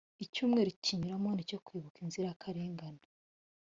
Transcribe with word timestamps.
icyumweru 0.23 0.69
cy 0.71 0.75
‘icyunamo 0.75 1.29
nicyokwibuka 1.33 1.97
inzirikarengane. 2.05 3.03